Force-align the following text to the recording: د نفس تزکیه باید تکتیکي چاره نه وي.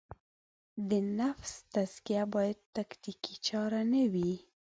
د 0.89 0.91
نفس 1.19 1.51
تزکیه 1.73 2.23
باید 2.33 2.59
تکتیکي 2.77 3.35
چاره 3.47 3.81
نه 3.91 4.03
وي. 4.13 4.33